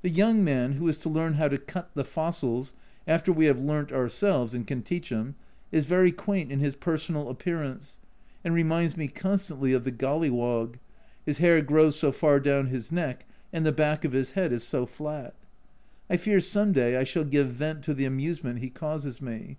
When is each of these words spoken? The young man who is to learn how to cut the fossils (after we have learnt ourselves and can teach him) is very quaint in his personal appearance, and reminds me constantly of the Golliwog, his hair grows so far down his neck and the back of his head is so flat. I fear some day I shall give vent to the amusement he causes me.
The 0.00 0.08
young 0.08 0.42
man 0.42 0.72
who 0.76 0.88
is 0.88 0.96
to 0.96 1.10
learn 1.10 1.34
how 1.34 1.46
to 1.48 1.58
cut 1.58 1.90
the 1.92 2.02
fossils 2.02 2.72
(after 3.06 3.30
we 3.30 3.44
have 3.44 3.60
learnt 3.60 3.92
ourselves 3.92 4.54
and 4.54 4.66
can 4.66 4.80
teach 4.80 5.10
him) 5.10 5.34
is 5.70 5.84
very 5.84 6.10
quaint 6.12 6.50
in 6.50 6.60
his 6.60 6.74
personal 6.74 7.28
appearance, 7.28 7.98
and 8.42 8.54
reminds 8.54 8.96
me 8.96 9.06
constantly 9.06 9.74
of 9.74 9.84
the 9.84 9.92
Golliwog, 9.92 10.78
his 11.26 11.36
hair 11.36 11.60
grows 11.60 11.94
so 11.98 12.10
far 12.10 12.40
down 12.40 12.68
his 12.68 12.90
neck 12.90 13.26
and 13.52 13.66
the 13.66 13.70
back 13.70 14.02
of 14.02 14.12
his 14.12 14.32
head 14.32 14.50
is 14.50 14.64
so 14.64 14.86
flat. 14.86 15.34
I 16.08 16.16
fear 16.16 16.40
some 16.40 16.72
day 16.72 16.96
I 16.96 17.04
shall 17.04 17.24
give 17.24 17.48
vent 17.50 17.82
to 17.84 17.92
the 17.92 18.06
amusement 18.06 18.60
he 18.60 18.70
causes 18.70 19.20
me. 19.20 19.58